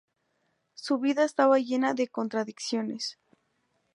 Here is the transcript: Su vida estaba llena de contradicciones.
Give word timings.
Su 0.73 0.97
vida 0.97 1.23
estaba 1.23 1.59
llena 1.59 1.93
de 1.93 2.07
contradicciones. 2.07 3.19